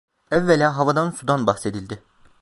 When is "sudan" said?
1.11-1.47